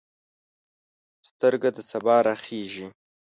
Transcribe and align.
سترګه 1.29 1.69
د 1.75 1.77
سبا 1.91 2.15
راخیژي 2.27 2.87